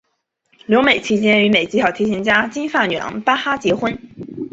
[0.65, 3.99] 留美期间与美籍小提琴家金发女郎巴哈结婚。